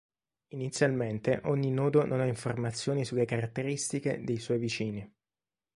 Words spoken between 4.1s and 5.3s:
dei suoi vicini.